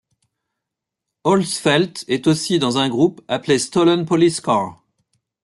Olsfelt 1.23 2.05
est 2.07 2.25
aussi 2.25 2.57
dans 2.57 2.79
un 2.79 2.89
groupe 2.89 3.21
appelé 3.27 3.59
Stolen 3.59 4.03
Policecar. 4.07 4.83